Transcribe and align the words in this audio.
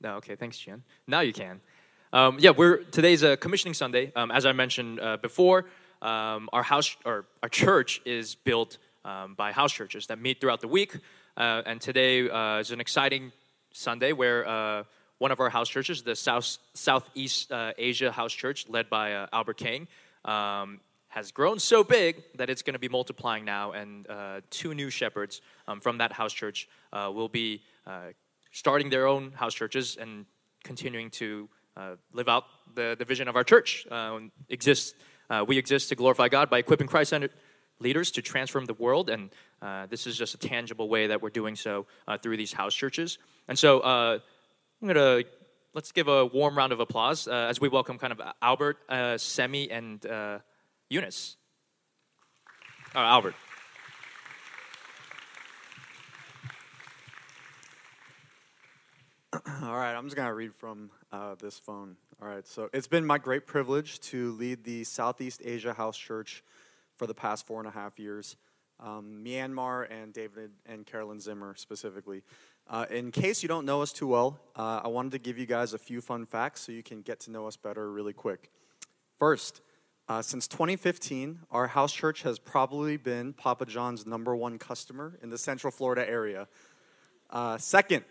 No, 0.00 0.14
okay, 0.16 0.36
thanks, 0.36 0.56
Jen. 0.56 0.84
Now 1.08 1.20
you 1.20 1.32
can. 1.32 1.60
Um, 2.12 2.36
yeah, 2.38 2.50
we're 2.50 2.84
today's 2.84 3.24
a 3.24 3.36
commissioning 3.36 3.74
Sunday. 3.74 4.12
Um, 4.14 4.30
as 4.30 4.46
I 4.46 4.52
mentioned 4.52 5.00
uh, 5.00 5.16
before, 5.16 5.64
um, 6.00 6.48
our 6.52 6.62
house 6.62 6.96
or 7.04 7.26
our 7.42 7.48
church 7.48 8.00
is 8.04 8.36
built 8.36 8.78
um, 9.04 9.34
by 9.34 9.50
house 9.50 9.72
churches 9.72 10.06
that 10.06 10.20
meet 10.20 10.40
throughout 10.40 10.60
the 10.60 10.68
week, 10.68 10.94
uh, 11.36 11.62
and 11.66 11.80
today 11.80 12.30
uh, 12.30 12.58
is 12.58 12.70
an 12.70 12.80
exciting 12.80 13.32
Sunday 13.72 14.12
where 14.12 14.46
uh, 14.46 14.84
one 15.18 15.32
of 15.32 15.40
our 15.40 15.50
house 15.50 15.68
churches, 15.68 16.02
the 16.02 16.14
South 16.14 16.58
Southeast 16.74 17.50
uh, 17.50 17.72
Asia 17.76 18.12
House 18.12 18.32
Church, 18.32 18.68
led 18.68 18.88
by 18.88 19.14
uh, 19.14 19.26
Albert 19.32 19.56
Kang, 19.56 19.88
um, 20.24 20.78
has 21.08 21.32
grown 21.32 21.58
so 21.58 21.82
big 21.82 22.22
that 22.36 22.48
it's 22.48 22.62
going 22.62 22.74
to 22.74 22.78
be 22.78 22.88
multiplying 22.88 23.44
now, 23.44 23.72
and 23.72 24.06
two 24.50 24.74
new 24.74 24.90
shepherds 24.90 25.40
um, 25.66 25.80
from 25.80 25.98
that 25.98 26.12
house 26.12 26.32
church 26.32 26.68
will 26.92 27.28
be 27.28 27.62
starting 28.50 28.90
their 28.90 29.06
own 29.06 29.32
house 29.32 29.54
churches 29.54 29.96
and 30.00 30.26
continuing 30.64 31.10
to 31.10 31.48
uh, 31.76 31.94
live 32.12 32.28
out 32.28 32.44
the, 32.74 32.96
the 32.98 33.04
vision 33.04 33.28
of 33.28 33.36
our 33.36 33.44
church. 33.44 33.86
Uh, 33.90 34.18
uh, 35.30 35.44
we 35.46 35.58
exist 35.58 35.90
to 35.90 35.94
glorify 35.94 36.28
God 36.28 36.50
by 36.50 36.58
equipping 36.58 36.86
Christ 36.86 37.10
centered 37.10 37.32
leaders 37.80 38.10
to 38.12 38.22
transform 38.22 38.64
the 38.64 38.74
world, 38.74 39.08
and 39.10 39.30
uh, 39.62 39.86
this 39.86 40.06
is 40.06 40.16
just 40.16 40.34
a 40.34 40.38
tangible 40.38 40.88
way 40.88 41.06
that 41.06 41.22
we're 41.22 41.30
doing 41.30 41.54
so 41.54 41.86
uh, 42.08 42.18
through 42.18 42.36
these 42.36 42.52
house 42.52 42.74
churches. 42.74 43.18
And 43.46 43.58
so 43.58 43.80
uh, 43.80 44.18
I'm 44.82 44.88
going 44.88 45.22
to 45.22 45.28
let's 45.74 45.92
give 45.92 46.08
a 46.08 46.26
warm 46.26 46.58
round 46.58 46.72
of 46.72 46.80
applause 46.80 47.28
as 47.28 47.60
we 47.60 47.68
welcome 47.68 47.98
kind 47.98 48.12
of 48.12 48.20
Albert, 48.42 48.78
Semie, 48.88 49.68
and 49.70 50.04
Eunice. 50.88 51.36
Oh, 52.94 53.00
Albert. 53.00 53.34
All 59.62 59.76
right, 59.76 59.94
I'm 59.94 60.04
just 60.04 60.16
going 60.16 60.28
to 60.28 60.34
read 60.34 60.54
from 60.54 60.90
uh, 61.12 61.34
this 61.34 61.58
phone. 61.58 61.96
All 62.20 62.28
right, 62.28 62.46
so 62.46 62.68
it's 62.72 62.86
been 62.86 63.04
my 63.04 63.18
great 63.18 63.46
privilege 63.46 64.00
to 64.00 64.32
lead 64.32 64.64
the 64.64 64.84
Southeast 64.84 65.42
Asia 65.44 65.72
House 65.72 65.96
Church 65.96 66.42
for 66.96 67.06
the 67.06 67.14
past 67.14 67.46
four 67.46 67.60
and 67.60 67.68
a 67.68 67.70
half 67.70 67.98
years. 67.98 68.36
Um, 68.80 69.22
Myanmar 69.24 69.86
and 69.90 70.12
David 70.12 70.50
and 70.66 70.86
Carolyn 70.86 71.20
Zimmer 71.20 71.54
specifically. 71.56 72.22
Uh, 72.68 72.86
in 72.90 73.10
case 73.10 73.42
you 73.42 73.48
don't 73.48 73.66
know 73.66 73.82
us 73.82 73.92
too 73.92 74.06
well, 74.06 74.40
uh, 74.56 74.80
I 74.84 74.88
wanted 74.88 75.12
to 75.12 75.18
give 75.18 75.38
you 75.38 75.46
guys 75.46 75.72
a 75.72 75.78
few 75.78 76.00
fun 76.00 76.26
facts 76.26 76.62
so 76.62 76.72
you 76.72 76.82
can 76.82 77.02
get 77.02 77.20
to 77.20 77.30
know 77.30 77.46
us 77.46 77.56
better 77.56 77.90
really 77.92 78.12
quick. 78.12 78.50
First, 79.18 79.60
uh, 80.08 80.22
since 80.22 80.48
2015, 80.48 81.40
our 81.50 81.66
house 81.66 81.92
church 81.92 82.22
has 82.22 82.38
probably 82.38 82.96
been 82.96 83.34
Papa 83.34 83.66
John's 83.66 84.06
number 84.06 84.34
one 84.34 84.58
customer 84.58 85.18
in 85.22 85.30
the 85.30 85.38
Central 85.38 85.70
Florida 85.70 86.08
area. 86.08 86.48
Uh, 87.30 87.58
second, 87.58 88.04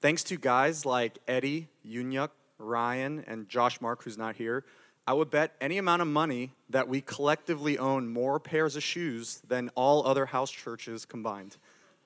Thanks 0.00 0.22
to 0.24 0.36
guys 0.36 0.86
like 0.86 1.18
Eddie, 1.26 1.66
Yunyuk, 1.84 2.30
Ryan, 2.56 3.24
and 3.26 3.48
Josh 3.48 3.80
Mark, 3.80 4.04
who's 4.04 4.16
not 4.16 4.36
here, 4.36 4.64
I 5.08 5.12
would 5.12 5.28
bet 5.28 5.56
any 5.60 5.76
amount 5.76 6.02
of 6.02 6.08
money 6.08 6.52
that 6.70 6.86
we 6.86 7.00
collectively 7.00 7.78
own 7.78 8.06
more 8.06 8.38
pairs 8.38 8.76
of 8.76 8.84
shoes 8.84 9.42
than 9.48 9.70
all 9.74 10.06
other 10.06 10.26
house 10.26 10.52
churches 10.52 11.04
combined. 11.04 11.56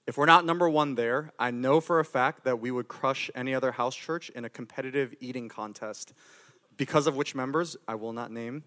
if 0.07 0.17
we're 0.17 0.25
not 0.25 0.45
number 0.45 0.67
one 0.67 0.95
there, 0.95 1.31
I 1.39 1.51
know 1.51 1.79
for 1.79 2.01
a 2.01 2.05
fact 2.05 2.43
that 2.43 2.59
we 2.59 2.69
would 2.69 2.89
crush 2.89 3.31
any 3.33 3.55
other 3.55 3.71
house 3.71 3.95
church 3.95 4.29
in 4.31 4.43
a 4.43 4.49
competitive 4.49 5.15
eating 5.21 5.47
contest, 5.47 6.13
because 6.75 7.07
of 7.07 7.15
which 7.15 7.33
members 7.33 7.77
I 7.87 7.95
will 7.95 8.11
not 8.11 8.33
name. 8.33 8.65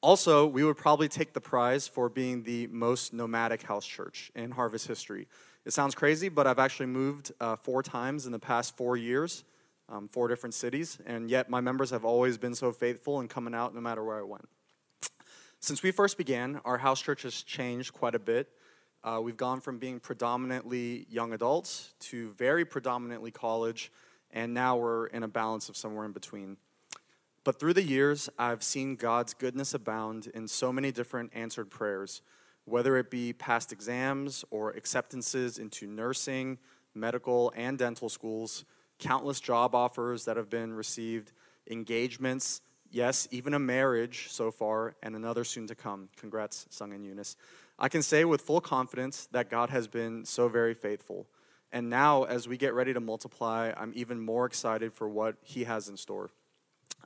Also, 0.00 0.48
we 0.48 0.64
would 0.64 0.76
probably 0.76 1.08
take 1.08 1.32
the 1.32 1.40
prize 1.40 1.86
for 1.86 2.08
being 2.08 2.42
the 2.42 2.66
most 2.66 3.12
nomadic 3.12 3.62
house 3.62 3.86
church 3.86 4.32
in 4.34 4.50
Harvest 4.50 4.88
history. 4.88 5.28
It 5.64 5.72
sounds 5.72 5.94
crazy, 5.94 6.28
but 6.28 6.48
I've 6.48 6.58
actually 6.58 6.86
moved 6.86 7.32
uh, 7.40 7.54
four 7.54 7.84
times 7.84 8.26
in 8.26 8.32
the 8.32 8.38
past 8.40 8.76
four 8.76 8.96
years, 8.96 9.44
um, 9.88 10.08
four 10.08 10.26
different 10.26 10.54
cities, 10.54 10.98
and 11.06 11.30
yet 11.30 11.48
my 11.48 11.60
members 11.60 11.90
have 11.90 12.04
always 12.04 12.36
been 12.36 12.56
so 12.56 12.72
faithful 12.72 13.20
and 13.20 13.30
coming 13.30 13.54
out 13.54 13.72
no 13.72 13.80
matter 13.80 14.02
where 14.02 14.18
I 14.18 14.22
went. 14.22 14.48
Since 15.60 15.84
we 15.84 15.92
first 15.92 16.18
began, 16.18 16.60
our 16.64 16.78
house 16.78 17.00
church 17.00 17.22
has 17.22 17.42
changed 17.42 17.92
quite 17.92 18.16
a 18.16 18.18
bit. 18.18 18.48
Uh, 19.04 19.20
we've 19.22 19.36
gone 19.36 19.60
from 19.60 19.78
being 19.78 20.00
predominantly 20.00 21.06
young 21.08 21.32
adults 21.32 21.94
to 22.00 22.30
very 22.32 22.64
predominantly 22.64 23.30
college, 23.30 23.92
and 24.32 24.52
now 24.52 24.76
we're 24.76 25.06
in 25.06 25.22
a 25.22 25.28
balance 25.28 25.68
of 25.68 25.76
somewhere 25.76 26.04
in 26.04 26.10
between. 26.10 26.56
But 27.44 27.60
through 27.60 27.74
the 27.74 27.84
years, 27.84 28.28
I've 28.36 28.64
seen 28.64 28.96
God's 28.96 29.32
goodness 29.32 29.74
abound 29.74 30.26
in 30.34 30.48
so 30.48 30.72
many 30.72 30.90
different 30.90 31.30
answered 31.34 31.70
prayers 31.70 32.20
whether 32.64 32.96
it 32.96 33.10
be 33.10 33.32
past 33.32 33.72
exams 33.72 34.44
or 34.50 34.70
acceptances 34.70 35.58
into 35.58 35.86
nursing, 35.86 36.58
medical, 36.94 37.52
and 37.56 37.78
dental 37.78 38.08
schools, 38.08 38.64
countless 38.98 39.40
job 39.40 39.74
offers 39.74 40.24
that 40.24 40.36
have 40.36 40.48
been 40.48 40.72
received, 40.72 41.32
engagements, 41.68 42.60
yes, 42.90 43.26
even 43.30 43.54
a 43.54 43.58
marriage 43.58 44.28
so 44.30 44.50
far, 44.50 44.94
and 45.02 45.16
another 45.16 45.44
soon 45.44 45.66
to 45.66 45.74
come. 45.74 46.08
Congrats, 46.16 46.66
Sung 46.70 46.92
and 46.92 47.04
Eunice. 47.04 47.36
I 47.78 47.88
can 47.88 48.02
say 48.02 48.24
with 48.24 48.42
full 48.42 48.60
confidence 48.60 49.26
that 49.32 49.50
God 49.50 49.70
has 49.70 49.88
been 49.88 50.24
so 50.24 50.48
very 50.48 50.74
faithful. 50.74 51.26
And 51.72 51.88
now, 51.88 52.24
as 52.24 52.46
we 52.46 52.58
get 52.58 52.74
ready 52.74 52.92
to 52.92 53.00
multiply, 53.00 53.72
I'm 53.76 53.92
even 53.96 54.20
more 54.20 54.44
excited 54.44 54.92
for 54.92 55.08
what 55.08 55.36
He 55.42 55.64
has 55.64 55.88
in 55.88 55.96
store. 55.96 56.30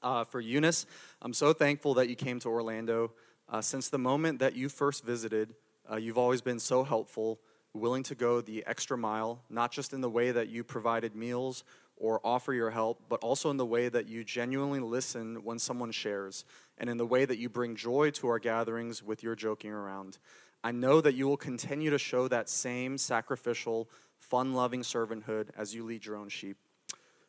Uh, 0.03 0.25
for 0.25 0.41
Eunice, 0.41 0.87
I'm 1.23 1.33
so 1.33 1.53
thankful 1.53 1.95
that 1.95 2.09
you 2.09 2.17
came 2.17 2.41
to 2.41 2.49
Orlando. 2.49 3.13
Uh, 3.49 3.61
since 3.61 3.89
the 3.89 3.99
moment 3.99 4.39
that 4.41 4.57
you 4.57 4.69
first 4.69 5.05
visited, 5.05 5.55
uh, 5.91 5.97
you've 5.97 6.19
always 6.19 6.41
been 6.41 6.59
so 6.59 6.83
helpful, 6.83 7.39
willing 7.73 8.03
to 8.03 8.15
go 8.15 8.41
the 8.41 8.65
extra 8.67 8.99
mile, 8.99 9.43
not 9.49 9.71
just 9.71 9.93
in 9.93 10.01
the 10.01 10.11
way 10.11 10.33
that 10.33 10.49
you 10.49 10.65
provided 10.65 11.15
meals 11.15 11.63
or 11.97 12.21
offer 12.25 12.53
your 12.53 12.71
help, 12.71 13.01
but 13.09 13.21
also 13.23 13.51
in 13.51 13.57
the 13.57 13.65
way 13.65 13.89
that 13.89 14.07
you 14.07 14.25
genuinely 14.25 14.81
listen 14.81 15.37
when 15.45 15.59
someone 15.59 15.91
shares, 15.91 16.45
and 16.77 16.91
in 16.91 16.97
the 16.97 17.07
way 17.07 17.25
that 17.25 17.39
you 17.39 17.49
bring 17.49 17.75
joy 17.77 18.11
to 18.11 18.29
our 18.29 18.39
gatherings 18.39 19.03
with 19.03 19.23
your 19.23 19.35
joking 19.35 19.71
around. 19.71 20.19
I 20.63 20.73
know 20.73 21.01
that 21.01 21.15
you 21.15 21.29
will 21.29 21.37
continue 21.37 21.91
to 21.91 21.99
show 21.99 22.29
that 22.29 22.49
same 22.49 22.99
sacrificial, 22.99 23.89
fun 24.19 24.55
loving 24.55 24.83
servanthood 24.83 25.49
as 25.57 25.75
you 25.75 25.85
lead 25.85 26.05
your 26.05 26.17
own 26.17 26.29
sheep. 26.29 26.57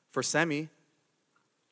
For 0.10 0.24
Semie, 0.24 0.70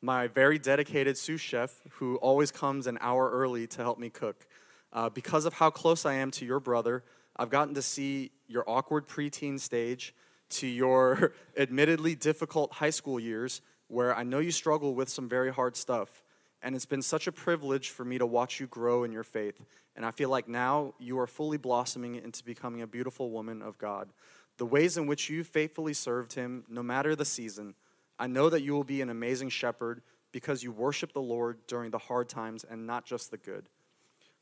my 0.02 0.28
very 0.28 0.60
dedicated 0.60 1.18
sous 1.18 1.42
chef 1.42 1.82
who 1.94 2.18
always 2.18 2.52
comes 2.52 2.88
an 2.88 2.98
hour 3.02 3.30
early 3.32 3.68
to 3.68 3.82
help 3.82 3.98
me 3.98 4.10
cook. 4.10 4.46
Uh, 4.94 5.10
because 5.10 5.46
of 5.46 5.54
how 5.54 5.70
close 5.70 6.06
I 6.06 6.14
am 6.14 6.32
to 6.32 6.46
your 6.46 6.60
brother, 6.60 7.04
I've 7.36 7.50
gotten 7.50 7.74
to 7.76 7.82
see 7.82 8.32
your 8.48 8.64
awkward 8.68 9.08
preteen 9.08 9.60
stage 9.60 10.14
to 10.52 10.68
your 10.68 11.34
admittedly 11.58 12.16
difficult 12.16 12.74
high 12.74 12.92
school 12.92 13.20
years 13.20 13.62
where 13.88 14.16
I 14.16 14.24
know 14.24 14.40
you 14.40 14.52
struggle 14.52 14.96
with 14.96 15.10
some 15.10 15.28
very 15.28 15.52
hard 15.52 15.76
stuff. 15.76 16.24
And 16.62 16.76
it's 16.76 16.86
been 16.86 17.02
such 17.02 17.28
a 17.28 17.32
privilege 17.32 17.90
for 17.90 18.04
me 18.06 18.18
to 18.18 18.26
watch 18.26 18.60
you 18.60 18.68
grow 18.68 19.04
in 19.04 19.12
your 19.12 19.24
faith. 19.24 19.62
And 19.96 20.06
I 20.06 20.12
feel 20.12 20.30
like 20.30 20.48
now 20.48 20.94
you 20.98 21.20
are 21.20 21.28
fully 21.28 21.58
blossoming 21.58 22.16
into 22.16 22.44
becoming 22.44 22.82
a 22.82 22.88
beautiful 22.88 23.30
woman 23.30 23.62
of 23.62 23.78
God. 23.78 24.10
The 24.58 24.66
ways 24.66 24.98
in 24.98 25.06
which 25.06 25.30
you 25.30 25.44
faithfully 25.44 25.94
served 25.94 26.34
Him, 26.34 26.64
no 26.68 26.82
matter 26.82 27.16
the 27.16 27.26
season, 27.26 27.76
I 28.18 28.28
know 28.28 28.50
that 28.50 28.62
you 28.62 28.74
will 28.74 28.84
be 28.84 29.02
an 29.02 29.10
amazing 29.10 29.50
shepherd 29.50 30.02
because 30.32 30.64
you 30.64 30.72
worship 30.72 31.14
the 31.14 31.22
Lord 31.22 31.60
during 31.68 31.92
the 31.92 31.98
hard 31.98 32.30
times 32.30 32.66
and 32.70 32.86
not 32.86 33.06
just 33.06 33.32
the 33.32 33.38
good. 33.38 33.70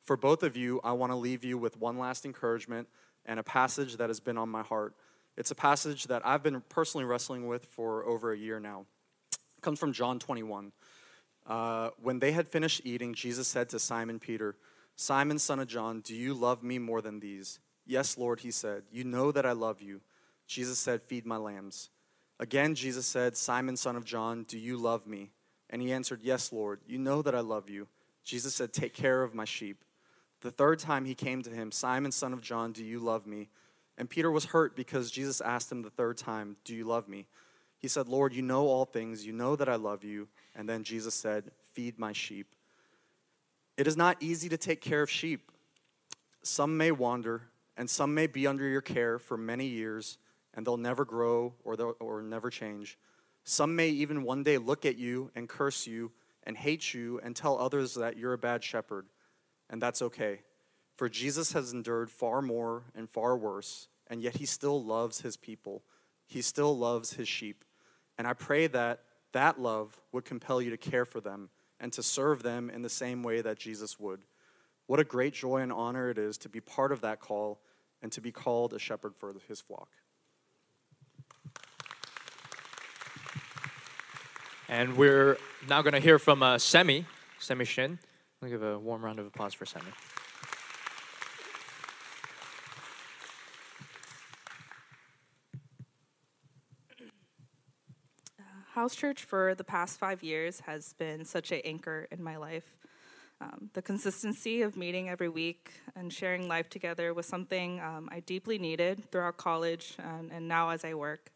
For 0.03 0.17
both 0.17 0.43
of 0.43 0.57
you, 0.57 0.81
I 0.83 0.93
want 0.93 1.11
to 1.11 1.15
leave 1.15 1.43
you 1.43 1.57
with 1.57 1.79
one 1.79 1.97
last 1.97 2.25
encouragement 2.25 2.87
and 3.25 3.39
a 3.39 3.43
passage 3.43 3.97
that 3.97 4.09
has 4.09 4.19
been 4.19 4.37
on 4.37 4.49
my 4.49 4.63
heart. 4.63 4.95
It's 5.37 5.51
a 5.51 5.55
passage 5.55 6.07
that 6.07 6.25
I've 6.25 6.43
been 6.43 6.61
personally 6.69 7.05
wrestling 7.05 7.47
with 7.47 7.65
for 7.65 8.03
over 8.05 8.31
a 8.31 8.37
year 8.37 8.59
now. 8.59 8.85
It 9.31 9.61
comes 9.61 9.79
from 9.79 9.93
John 9.93 10.19
21. 10.19 10.71
Uh, 11.45 11.89
when 12.01 12.19
they 12.19 12.31
had 12.31 12.47
finished 12.47 12.81
eating, 12.83 13.13
Jesus 13.13 13.47
said 13.47 13.69
to 13.69 13.79
Simon 13.79 14.19
Peter, 14.19 14.55
Simon, 14.95 15.39
son 15.39 15.59
of 15.59 15.67
John, 15.67 16.01
do 16.01 16.15
you 16.15 16.33
love 16.33 16.63
me 16.63 16.77
more 16.77 17.01
than 17.01 17.19
these? 17.19 17.59
Yes, 17.85 18.17
Lord, 18.17 18.41
he 18.41 18.51
said. 18.51 18.83
You 18.91 19.03
know 19.03 19.31
that 19.31 19.45
I 19.45 19.51
love 19.51 19.81
you. 19.81 20.01
Jesus 20.47 20.79
said, 20.79 21.01
Feed 21.01 21.25
my 21.25 21.37
lambs. 21.37 21.89
Again, 22.39 22.75
Jesus 22.75 23.05
said, 23.05 23.37
Simon, 23.37 23.77
son 23.77 23.95
of 23.95 24.05
John, 24.05 24.43
do 24.43 24.57
you 24.57 24.77
love 24.77 25.05
me? 25.07 25.31
And 25.69 25.81
he 25.81 25.91
answered, 25.91 26.21
Yes, 26.23 26.51
Lord, 26.51 26.81
you 26.87 26.97
know 26.97 27.21
that 27.21 27.35
I 27.35 27.39
love 27.39 27.69
you. 27.69 27.87
Jesus 28.23 28.55
said, 28.55 28.73
Take 28.73 28.93
care 28.93 29.23
of 29.23 29.33
my 29.33 29.45
sheep. 29.45 29.83
The 30.41 30.51
third 30.51 30.79
time 30.79 31.05
he 31.05 31.15
came 31.15 31.41
to 31.43 31.49
him, 31.49 31.71
Simon, 31.71 32.11
son 32.11 32.33
of 32.33 32.41
John, 32.41 32.73
do 32.73 32.83
you 32.83 32.99
love 32.99 33.25
me? 33.25 33.49
And 33.97 34.09
Peter 34.09 34.31
was 34.31 34.45
hurt 34.45 34.75
because 34.75 35.11
Jesus 35.11 35.39
asked 35.39 35.71
him 35.71 35.83
the 35.83 35.89
third 35.89 36.17
time, 36.17 36.57
Do 36.65 36.75
you 36.75 36.85
love 36.85 37.07
me? 37.07 37.27
He 37.77 37.87
said, 37.87 38.07
Lord, 38.07 38.33
you 38.33 38.41
know 38.41 38.67
all 38.67 38.85
things. 38.85 39.25
You 39.25 39.33
know 39.33 39.55
that 39.55 39.69
I 39.69 39.75
love 39.75 40.03
you. 40.03 40.27
And 40.55 40.67
then 40.67 40.83
Jesus 40.83 41.13
said, 41.13 41.51
Feed 41.73 41.99
my 41.99 42.13
sheep. 42.13 42.47
It 43.77 43.87
is 43.87 43.97
not 43.97 44.17
easy 44.21 44.49
to 44.49 44.57
take 44.57 44.81
care 44.81 45.01
of 45.01 45.09
sheep. 45.09 45.51
Some 46.43 46.77
may 46.77 46.91
wander, 46.91 47.43
and 47.77 47.89
some 47.89 48.13
may 48.13 48.27
be 48.27 48.47
under 48.47 48.67
your 48.67 48.81
care 48.81 49.17
for 49.17 49.37
many 49.37 49.65
years 49.65 50.17
and 50.53 50.65
they'll 50.65 50.77
never 50.77 51.05
grow 51.05 51.53
or, 51.63 51.75
or 51.99 52.21
never 52.21 52.49
change. 52.49 52.97
Some 53.43 53.75
may 53.75 53.89
even 53.89 54.23
one 54.23 54.43
day 54.43 54.57
look 54.57 54.85
at 54.85 54.97
you 54.97 55.31
and 55.35 55.49
curse 55.49 55.85
you 55.85 56.11
and 56.43 56.57
hate 56.57 56.93
you 56.93 57.19
and 57.23 57.35
tell 57.35 57.57
others 57.57 57.95
that 57.95 58.17
you're 58.17 58.33
a 58.33 58.37
bad 58.37 58.63
shepherd, 58.63 59.07
and 59.69 59.81
that's 59.81 60.01
okay. 60.01 60.41
For 60.95 61.09
Jesus 61.09 61.53
has 61.53 61.73
endured 61.73 62.11
far 62.11 62.41
more 62.41 62.83
and 62.95 63.09
far 63.09 63.37
worse, 63.37 63.87
and 64.07 64.21
yet 64.21 64.37
he 64.37 64.45
still 64.45 64.83
loves 64.83 65.21
his 65.21 65.37
people. 65.37 65.83
He 66.27 66.41
still 66.41 66.77
loves 66.77 67.13
his 67.13 67.27
sheep. 67.27 67.63
And 68.17 68.27
I 68.27 68.33
pray 68.33 68.67
that 68.67 69.01
that 69.31 69.59
love 69.59 69.99
would 70.11 70.25
compel 70.25 70.61
you 70.61 70.69
to 70.69 70.77
care 70.77 71.05
for 71.05 71.19
them 71.19 71.49
and 71.79 71.91
to 71.93 72.03
serve 72.03 72.43
them 72.43 72.69
in 72.69 72.81
the 72.81 72.89
same 72.89 73.23
way 73.23 73.41
that 73.41 73.57
Jesus 73.57 73.99
would. 73.99 74.21
What 74.85 74.99
a 74.99 75.03
great 75.03 75.33
joy 75.33 75.57
and 75.57 75.71
honor 75.71 76.09
it 76.09 76.17
is 76.17 76.37
to 76.39 76.49
be 76.49 76.59
part 76.59 76.91
of 76.91 77.01
that 77.01 77.19
call 77.19 77.59
and 78.01 78.11
to 78.11 78.21
be 78.21 78.31
called 78.31 78.73
a 78.73 78.79
shepherd 78.79 79.15
for 79.15 79.33
his 79.47 79.61
flock. 79.61 79.89
And 84.69 84.95
we're 84.97 85.37
now 85.67 85.81
going 85.81 85.93
to 85.93 85.99
hear 85.99 86.17
from 86.17 86.41
uh, 86.41 86.55
Semie, 86.55 87.05
Semie 87.39 87.67
Shin. 87.67 87.99
I'll 88.41 88.49
give 88.49 88.63
a 88.63 88.79
warm 88.79 89.03
round 89.03 89.19
of 89.19 89.25
applause 89.25 89.53
for 89.53 89.65
Semie. 89.65 89.93
House 98.73 98.95
church 98.95 99.23
for 99.23 99.53
the 99.53 99.63
past 99.63 99.99
five 99.99 100.23
years 100.23 100.61
has 100.61 100.93
been 100.93 101.25
such 101.25 101.51
an 101.51 101.61
anchor 101.63 102.07
in 102.09 102.23
my 102.23 102.37
life. 102.37 102.65
Um, 103.39 103.69
the 103.73 103.81
consistency 103.81 104.61
of 104.61 104.77
meeting 104.77 105.09
every 105.09 105.29
week 105.29 105.71
and 105.95 106.11
sharing 106.11 106.47
life 106.47 106.69
together 106.69 107.13
was 107.13 107.25
something 107.25 107.79
um, 107.81 108.09
I 108.11 108.21
deeply 108.21 108.57
needed 108.57 109.11
throughout 109.11 109.37
college 109.37 109.95
and, 109.99 110.31
and 110.31 110.47
now 110.47 110.69
as 110.69 110.83
I 110.83 110.93
work. 110.95 111.32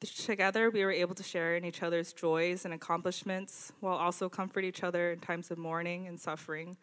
Together, 0.00 0.70
we 0.70 0.84
were 0.84 0.90
able 0.90 1.14
to 1.14 1.22
share 1.22 1.56
in 1.56 1.64
each 1.64 1.82
other's 1.82 2.12
joys 2.12 2.64
and 2.64 2.72
accomplishments 2.72 3.72
while 3.80 3.96
also 3.96 4.28
comfort 4.28 4.64
each 4.64 4.82
other 4.82 5.12
in 5.12 5.20
times 5.20 5.50
of 5.50 5.58
mourning 5.58 6.06
and 6.06 6.18
suffering. 6.18 6.76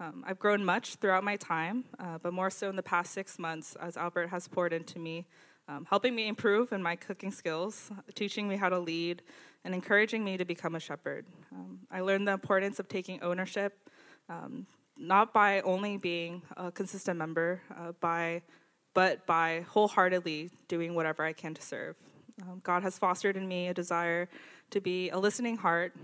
Um, 0.00 0.22
I've 0.26 0.38
grown 0.38 0.64
much 0.64 0.96
throughout 0.96 1.24
my 1.24 1.36
time, 1.36 1.84
uh, 1.98 2.18
but 2.22 2.32
more 2.32 2.50
so 2.50 2.68
in 2.68 2.76
the 2.76 2.82
past 2.82 3.12
six 3.12 3.38
months 3.38 3.74
as 3.80 3.96
Albert 3.96 4.28
has 4.28 4.46
poured 4.48 4.72
into 4.72 4.98
me 4.98 5.26
um, 5.68 5.86
helping 5.88 6.14
me 6.14 6.26
improve 6.28 6.72
in 6.72 6.82
my 6.82 6.96
cooking 6.96 7.30
skills, 7.30 7.90
teaching 8.14 8.48
me 8.48 8.56
how 8.56 8.68
to 8.68 8.78
lead, 8.78 9.22
and 9.64 9.74
encouraging 9.74 10.24
me 10.24 10.36
to 10.38 10.44
become 10.44 10.74
a 10.74 10.80
shepherd. 10.80 11.26
Um, 11.52 11.80
I 11.90 12.00
learned 12.00 12.26
the 12.26 12.32
importance 12.32 12.78
of 12.78 12.88
taking 12.88 13.22
ownership, 13.22 13.78
um, 14.30 14.66
not 14.96 15.34
by 15.34 15.60
only 15.60 15.98
being 15.98 16.42
a 16.56 16.72
consistent 16.72 17.18
member, 17.18 17.60
uh, 17.76 17.92
by, 18.00 18.42
but 18.94 19.26
by 19.26 19.64
wholeheartedly 19.68 20.50
doing 20.68 20.94
whatever 20.94 21.22
I 21.22 21.34
can 21.34 21.54
to 21.54 21.62
serve. 21.62 21.96
Um, 22.42 22.60
God 22.62 22.82
has 22.82 22.98
fostered 22.98 23.36
in 23.36 23.48
me 23.48 23.68
a 23.68 23.74
desire 23.74 24.28
to 24.70 24.80
be 24.80 25.10
a 25.10 25.18
listening 25.18 25.56
heart 25.56 25.94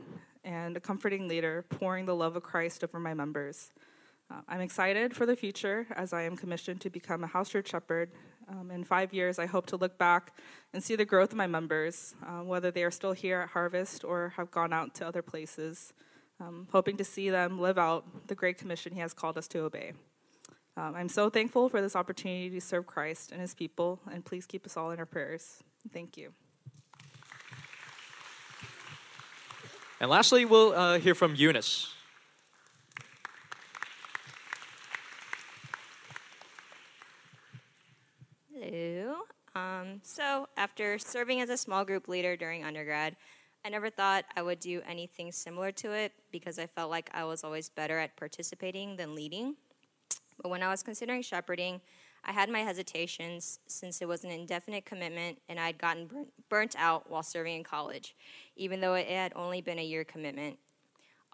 and 0.45 0.77
a 0.77 0.81
comforting 0.81 1.29
leader, 1.29 1.65
pouring 1.69 2.07
the 2.07 2.15
love 2.15 2.37
of 2.37 2.43
Christ 2.43 2.85
over 2.85 2.99
my 2.99 3.15
members. 3.15 3.73
Uh, 4.31 4.41
I'm 4.49 4.61
excited 4.61 5.15
for 5.15 5.27
the 5.27 5.37
future 5.37 5.87
as 5.95 6.13
I 6.13 6.23
am 6.23 6.37
commissioned 6.37 6.81
to 6.83 6.91
become 6.91 7.25
a 7.25 7.27
house 7.27 7.51
church 7.51 7.71
shepherd 7.71 8.11
um, 8.49 8.71
in 8.71 8.85
five 8.85 9.13
years, 9.15 9.39
I 9.39 9.47
hope 9.47 9.67
to 9.67 9.77
look 9.77 9.99
back 9.99 10.37
and 10.73 10.83
see 10.83 10.97
the 10.97 11.05
growth 11.05 11.31
of 11.31 11.37
my 11.37 11.47
members, 11.47 12.15
uh, 12.27 12.43
whether 12.43 12.71
they 12.71 12.85
are 12.85 12.91
still 12.91 13.13
here 13.13 13.41
at 13.41 13.51
Harvest 13.51 14.05
or 14.05 14.35
have 14.37 14.51
gone 14.51 14.73
out 14.73 14.95
to 14.97 15.07
other 15.07 15.23
places, 15.23 15.93
um, 16.41 16.69
hoping 16.73 16.97
to 16.97 17.05
see 17.05 17.31
them 17.31 17.59
live 17.59 17.79
out 17.79 18.05
the 18.29 18.35
great 18.35 18.59
commission 18.59 18.93
He 18.93 19.01
has 19.01 19.15
called 19.15 19.39
us 19.39 19.49
to 19.49 19.61
obey. 19.61 19.93
Um, 20.77 20.95
I'm 20.95 21.09
so 21.09 21.31
thankful 21.31 21.69
for 21.69 21.81
this 21.81 21.95
opportunity 21.95 22.51
to 22.51 22.61
serve 22.61 22.87
Christ 22.87 23.33
and 23.33 23.41
His 23.41 23.55
people, 23.55 24.01
and 24.11 24.25
please 24.25 24.47
keep 24.47 24.67
us 24.67 24.77
all 24.77 24.91
in 24.91 24.99
our 24.99 25.07
prayers. 25.07 25.63
Thank 25.93 26.17
you. 26.17 26.33
And 30.01 30.11
lastly, 30.11 30.45
we'll 30.45 30.73
uh, 30.73 30.99
hear 30.99 31.15
from 31.15 31.35
Eunice. 31.35 31.95
Hello. 38.53 39.21
Um, 39.55 40.01
so, 40.03 40.49
after 40.57 40.99
serving 40.99 41.41
as 41.41 41.49
a 41.49 41.57
small 41.57 41.85
group 41.85 42.09
leader 42.09 42.37
during 42.37 42.65
undergrad, 42.65 43.17
I 43.65 43.71
never 43.71 43.89
thought 43.89 44.25
I 44.37 44.43
would 44.43 44.61
do 44.61 44.83
anything 44.87 45.33
similar 45.33 45.73
to 45.73 45.93
it 45.93 46.13
because 46.31 46.59
I 46.59 46.67
felt 46.67 46.91
like 46.91 47.09
I 47.15 47.25
was 47.25 47.45
always 47.45 47.71
better 47.71 47.99
at 47.99 48.17
participating 48.17 48.97
than 48.97 49.15
leading. 49.15 49.57
But 50.43 50.51
when 50.51 50.63
I 50.63 50.69
was 50.69 50.83
considering 50.83 51.23
shepherding, 51.23 51.81
I 52.27 52.33
had 52.33 52.49
my 52.49 52.61
hesitations 52.61 53.59
since 53.67 54.01
it 54.01 54.09
was 54.09 54.25
an 54.25 54.31
indefinite 54.31 54.87
commitment 54.87 55.39
and 55.49 55.61
I 55.61 55.67
had 55.67 55.79
gotten 55.79 56.09
burnt 56.49 56.75
out 56.79 57.11
while 57.11 57.23
serving 57.23 57.57
in 57.57 57.65
college, 57.65 58.17
even 58.57 58.81
though 58.81 58.95
it 58.95 59.09
had 59.09 59.33
only 59.37 59.61
been 59.61 59.79
a 59.79 59.85
year 59.85 60.05
commitment. 60.05 60.59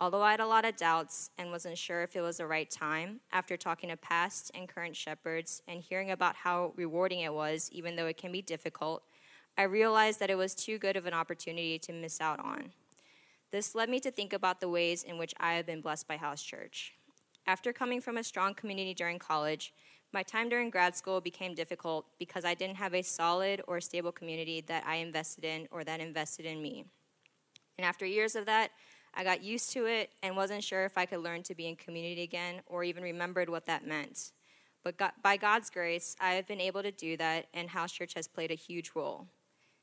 Although 0.01 0.23
I 0.23 0.33
had 0.33 0.41
a 0.41 0.47
lot 0.47 0.65
of 0.65 0.77
doubts 0.77 1.31
and 1.39 1.51
wasn't 1.51 1.77
sure 1.79 2.03
if 2.03 2.17
it 2.17 2.23
was 2.23 2.39
the 2.39 2.47
right 2.47 2.71
time, 2.71 3.21
after 3.33 3.57
talking 3.57 3.91
to 3.91 3.97
past 3.97 4.51
and 4.55 4.69
current 4.69 4.97
shepherds 4.97 5.63
and 5.69 5.81
hearing 5.81 6.11
about 6.11 6.37
how 6.37 6.73
rewarding 6.75 7.21
it 7.21 7.35
was, 7.35 7.69
even 7.71 7.97
though 7.97 8.07
it 8.07 8.17
can 8.17 8.33
be 8.33 8.41
difficult, 8.43 9.03
I 9.59 9.65
realized 9.65 10.19
that 10.21 10.31
it 10.31 10.39
was 10.39 10.55
too 10.55 10.79
good 10.79 10.97
of 10.97 11.05
an 11.05 11.13
opportunity 11.13 11.79
to 11.81 11.93
miss 11.93 12.21
out 12.21 12.41
on. 12.41 12.73
This 13.51 13.75
led 13.75 13.91
me 13.91 14.01
to 14.01 14.11
think 14.11 14.33
about 14.33 14.61
the 14.61 14.71
ways 14.71 15.03
in 15.03 15.19
which 15.19 15.35
I 15.39 15.55
have 15.55 15.67
been 15.67 15.83
blessed 15.83 16.09
by 16.09 16.17
House 16.17 16.43
Church. 16.43 16.95
After 17.47 17.73
coming 17.73 18.01
from 18.01 18.17
a 18.17 18.25
strong 18.25 18.55
community 18.55 18.95
during 18.95 19.19
college, 19.19 19.75
my 20.13 20.23
time 20.23 20.49
during 20.49 20.71
grad 20.71 20.97
school 20.97 21.21
became 21.21 21.55
difficult 21.55 22.07
because 22.19 22.45
I 22.45 22.55
didn't 22.55 22.77
have 22.77 22.95
a 22.95 23.03
solid 23.03 23.63
or 23.67 23.81
stable 23.81 24.13
community 24.13 24.61
that 24.63 24.85
I 24.87 24.97
invested 24.97 25.45
in 25.45 25.69
or 25.71 25.85
that 25.85 26.01
invested 26.01 26.47
in 26.47 26.61
me. 26.61 26.85
And 27.79 27.85
after 27.85 28.05
years 28.05 28.35
of 28.35 28.47
that, 28.47 28.71
I 29.15 29.25
got 29.25 29.43
used 29.43 29.73
to 29.73 29.87
it 29.87 30.11
and 30.23 30.37
wasn't 30.37 30.65
sure 30.65 30.85
if 30.85 30.97
I 30.99 31.07
could 31.07 31.21
learn 31.21 31.43
to 31.45 31.55
be 31.55 31.67
in 31.67 31.77
community 31.77 32.23
again 32.23 32.61
or 32.67 32.85
even 32.85 33.03
remembered 33.03 33.49
what 33.49 33.67
that 33.67 33.87
meant. 33.87 34.33
But 34.83 34.97
God, 34.97 35.13
by 35.23 35.37
God's 35.37 35.71
grace, 35.71 36.17
I 36.21 36.33
have 36.33 36.47
been 36.47 36.61
able 36.61 36.83
to 36.83 36.91
do 36.91 37.17
that, 37.19 37.47
and 37.53 37.69
House 37.69 37.93
Church 37.93 38.15
has 38.15 38.27
played 38.27 38.51
a 38.51 38.55
huge 38.55 38.93
role. 38.95 39.27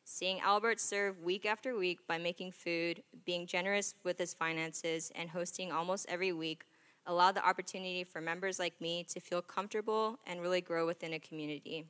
Seeing 0.03 0.39
Albert 0.39 0.79
serve 0.79 1.21
week 1.21 1.45
after 1.45 1.75
week 1.75 2.07
by 2.07 2.17
making 2.17 2.53
food, 2.53 3.03
being 3.25 3.45
generous 3.45 3.93
with 4.03 4.17
his 4.17 4.33
finances, 4.33 5.11
and 5.13 5.29
hosting 5.29 5.71
almost 5.71 6.07
every 6.09 6.31
week 6.31 6.63
allowed 7.07 7.35
the 7.35 7.47
opportunity 7.47 8.03
for 8.03 8.21
members 8.21 8.59
like 8.59 8.79
me 8.79 9.03
to 9.09 9.19
feel 9.19 9.41
comfortable 9.41 10.19
and 10.27 10.41
really 10.41 10.61
grow 10.61 10.85
within 10.85 11.13
a 11.13 11.19
community. 11.19 11.85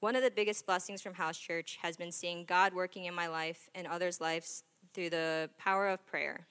One 0.00 0.16
of 0.16 0.22
the 0.22 0.30
biggest 0.30 0.66
blessings 0.66 1.02
from 1.02 1.14
House 1.14 1.38
Church 1.38 1.78
has 1.82 1.96
been 1.96 2.10
seeing 2.10 2.44
God 2.44 2.72
working 2.72 3.04
in 3.04 3.14
my 3.14 3.28
life 3.28 3.68
and 3.74 3.86
others' 3.86 4.20
lives 4.20 4.64
through 4.94 5.10
the 5.10 5.50
power 5.58 5.88
of 5.88 6.04
prayer. 6.06 6.46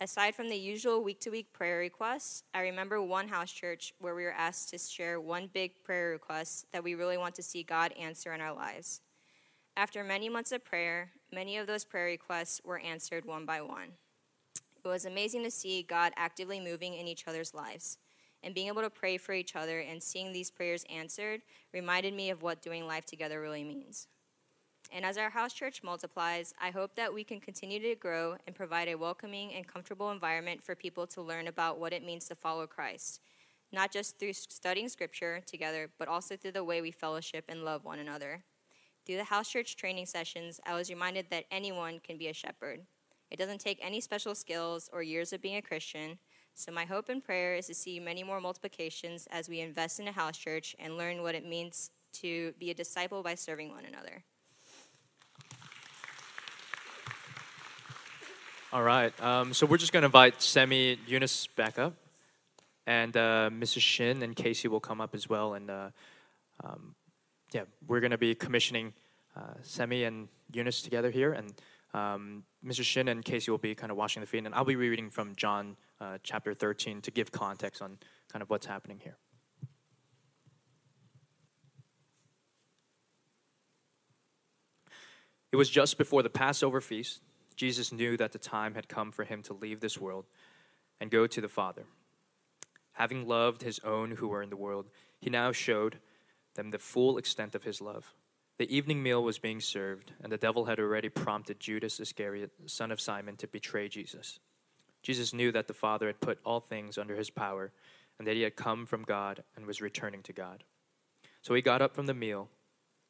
Aside 0.00 0.34
from 0.34 0.48
the 0.48 0.56
usual 0.56 1.04
week 1.04 1.20
to 1.20 1.30
week 1.30 1.52
prayer 1.52 1.78
requests, 1.78 2.42
I 2.54 2.62
remember 2.62 3.02
one 3.02 3.28
house 3.28 3.52
church 3.52 3.92
where 4.00 4.14
we 4.14 4.24
were 4.24 4.32
asked 4.32 4.70
to 4.70 4.78
share 4.78 5.20
one 5.20 5.50
big 5.52 5.84
prayer 5.84 6.10
request 6.10 6.66
that 6.72 6.82
we 6.82 6.94
really 6.94 7.18
want 7.18 7.34
to 7.34 7.42
see 7.42 7.62
God 7.62 7.92
answer 8.00 8.32
in 8.32 8.40
our 8.40 8.54
lives. 8.54 9.02
After 9.76 10.02
many 10.02 10.28
months 10.28 10.52
of 10.52 10.64
prayer, 10.64 11.10
many 11.30 11.58
of 11.58 11.66
those 11.66 11.84
prayer 11.84 12.06
requests 12.06 12.60
were 12.64 12.78
answered 12.78 13.24
one 13.24 13.44
by 13.44 13.60
one. 13.60 13.92
It 14.84 14.88
was 14.88 15.04
amazing 15.04 15.44
to 15.44 15.50
see 15.50 15.82
God 15.82 16.12
actively 16.16 16.60
moving 16.60 16.94
in 16.94 17.06
each 17.06 17.26
other's 17.26 17.54
lives. 17.54 17.98
And 18.42 18.54
being 18.54 18.68
able 18.68 18.82
to 18.82 18.90
pray 18.90 19.18
for 19.18 19.32
each 19.32 19.54
other 19.54 19.80
and 19.80 20.02
seeing 20.02 20.32
these 20.32 20.50
prayers 20.50 20.84
answered 20.90 21.42
reminded 21.74 22.14
me 22.14 22.30
of 22.30 22.42
what 22.42 22.62
doing 22.62 22.86
life 22.86 23.04
together 23.04 23.40
really 23.40 23.64
means. 23.64 24.08
And 24.92 25.04
as 25.04 25.18
our 25.18 25.30
house 25.30 25.52
church 25.52 25.82
multiplies, 25.82 26.54
I 26.60 26.70
hope 26.70 26.96
that 26.96 27.12
we 27.12 27.22
can 27.22 27.38
continue 27.38 27.78
to 27.80 27.94
grow 27.94 28.36
and 28.46 28.56
provide 28.56 28.88
a 28.88 28.96
welcoming 28.96 29.52
and 29.54 29.66
comfortable 29.66 30.10
environment 30.10 30.64
for 30.64 30.74
people 30.74 31.06
to 31.08 31.22
learn 31.22 31.46
about 31.46 31.78
what 31.78 31.92
it 31.92 32.04
means 32.04 32.26
to 32.28 32.34
follow 32.34 32.66
Christ, 32.66 33.20
not 33.72 33.92
just 33.92 34.18
through 34.18 34.32
studying 34.32 34.88
scripture 34.88 35.42
together, 35.46 35.90
but 35.98 36.08
also 36.08 36.36
through 36.36 36.52
the 36.52 36.64
way 36.64 36.80
we 36.80 36.90
fellowship 36.90 37.44
and 37.48 37.64
love 37.64 37.84
one 37.84 38.00
another. 38.00 38.42
Through 39.06 39.16
the 39.16 39.24
house 39.24 39.48
church 39.50 39.76
training 39.76 40.06
sessions, 40.06 40.60
I 40.66 40.74
was 40.74 40.90
reminded 40.90 41.26
that 41.30 41.44
anyone 41.50 42.00
can 42.02 42.16
be 42.16 42.28
a 42.28 42.34
shepherd. 42.34 42.80
It 43.30 43.38
doesn't 43.38 43.58
take 43.58 43.78
any 43.80 44.00
special 44.00 44.34
skills 44.34 44.90
or 44.92 45.02
years 45.02 45.32
of 45.32 45.40
being 45.40 45.56
a 45.56 45.62
Christian. 45.62 46.18
So, 46.54 46.72
my 46.72 46.84
hope 46.84 47.08
and 47.08 47.22
prayer 47.22 47.54
is 47.54 47.66
to 47.68 47.74
see 47.74 48.00
many 48.00 48.22
more 48.22 48.40
multiplications 48.40 49.28
as 49.30 49.48
we 49.48 49.60
invest 49.60 50.00
in 50.00 50.08
a 50.08 50.12
house 50.12 50.36
church 50.36 50.74
and 50.78 50.96
learn 50.96 51.22
what 51.22 51.34
it 51.34 51.46
means 51.46 51.90
to 52.14 52.52
be 52.58 52.70
a 52.70 52.74
disciple 52.74 53.22
by 53.22 53.36
serving 53.36 53.70
one 53.70 53.84
another. 53.84 54.24
All 58.72 58.82
right. 58.82 59.12
Um, 59.20 59.52
so 59.52 59.66
we're 59.66 59.78
just 59.78 59.92
going 59.92 60.02
to 60.02 60.06
invite 60.06 60.38
Semie 60.38 60.98
Eunice 61.06 61.48
back 61.48 61.78
up, 61.78 61.94
and 62.86 63.16
uh, 63.16 63.50
Mrs. 63.52 63.80
Shin 63.80 64.22
and 64.22 64.36
Casey 64.36 64.68
will 64.68 64.80
come 64.80 65.00
up 65.00 65.14
as 65.14 65.28
well. 65.28 65.54
And 65.54 65.70
uh, 65.70 65.90
um, 66.62 66.94
yeah, 67.52 67.62
we're 67.86 68.00
going 68.00 68.12
to 68.12 68.18
be 68.18 68.34
commissioning 68.34 68.92
uh, 69.36 69.54
Semie 69.64 70.06
and 70.06 70.28
Eunice 70.52 70.82
together 70.82 71.10
here, 71.10 71.32
and 71.32 71.52
um, 71.94 72.44
Mrs. 72.64 72.84
Shin 72.84 73.08
and 73.08 73.24
Casey 73.24 73.50
will 73.50 73.58
be 73.58 73.74
kind 73.74 73.90
of 73.90 73.96
watching 73.96 74.20
the 74.20 74.26
feed, 74.26 74.46
and 74.46 74.54
I'll 74.54 74.64
be 74.64 74.76
reading 74.76 75.10
from 75.10 75.34
John 75.34 75.76
uh, 76.00 76.18
chapter 76.22 76.54
13 76.54 77.00
to 77.02 77.10
give 77.10 77.32
context 77.32 77.82
on 77.82 77.98
kind 78.32 78.42
of 78.42 78.50
what's 78.50 78.66
happening 78.66 79.00
here. 79.02 79.16
It 85.52 85.56
was 85.56 85.68
just 85.68 85.98
before 85.98 86.22
the 86.22 86.30
Passover 86.30 86.80
feast 86.80 87.22
Jesus 87.60 87.92
knew 87.92 88.16
that 88.16 88.32
the 88.32 88.38
time 88.38 88.74
had 88.74 88.88
come 88.88 89.12
for 89.12 89.22
him 89.22 89.42
to 89.42 89.52
leave 89.52 89.80
this 89.80 89.98
world 89.98 90.24
and 90.98 91.10
go 91.10 91.26
to 91.26 91.40
the 91.42 91.48
Father. 91.48 91.84
Having 92.92 93.28
loved 93.28 93.60
his 93.60 93.78
own 93.80 94.12
who 94.12 94.28
were 94.28 94.42
in 94.42 94.48
the 94.48 94.56
world, 94.56 94.88
he 95.18 95.28
now 95.28 95.52
showed 95.52 95.98
them 96.54 96.70
the 96.70 96.78
full 96.78 97.18
extent 97.18 97.54
of 97.54 97.64
his 97.64 97.82
love. 97.82 98.14
The 98.60 98.76
evening 98.76 99.02
meal 99.02 99.24
was 99.24 99.38
being 99.38 99.62
served, 99.62 100.12
and 100.22 100.30
the 100.30 100.36
devil 100.36 100.66
had 100.66 100.78
already 100.78 101.08
prompted 101.08 101.58
Judas 101.58 101.98
Iscariot, 101.98 102.50
son 102.66 102.90
of 102.90 103.00
Simon, 103.00 103.36
to 103.36 103.48
betray 103.48 103.88
Jesus. 103.88 104.38
Jesus 105.02 105.32
knew 105.32 105.50
that 105.52 105.66
the 105.66 105.72
Father 105.72 106.08
had 106.08 106.20
put 106.20 106.40
all 106.44 106.60
things 106.60 106.98
under 106.98 107.16
his 107.16 107.30
power, 107.30 107.72
and 108.18 108.28
that 108.28 108.36
he 108.36 108.42
had 108.42 108.56
come 108.56 108.84
from 108.84 109.02
God 109.02 109.44
and 109.56 109.64
was 109.64 109.80
returning 109.80 110.22
to 110.24 110.34
God. 110.34 110.64
So 111.40 111.54
he 111.54 111.62
got 111.62 111.80
up 111.80 111.94
from 111.94 112.04
the 112.04 112.12
meal, 112.12 112.50